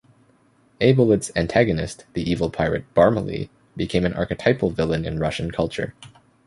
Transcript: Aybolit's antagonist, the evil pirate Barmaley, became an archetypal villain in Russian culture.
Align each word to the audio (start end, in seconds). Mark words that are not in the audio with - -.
Aybolit's 0.79 1.29
antagonist, 1.35 2.05
the 2.13 2.27
evil 2.27 2.49
pirate 2.49 2.91
Barmaley, 2.95 3.51
became 3.77 4.03
an 4.03 4.15
archetypal 4.15 4.71
villain 4.71 5.05
in 5.05 5.19
Russian 5.19 5.51
culture. 5.51 5.93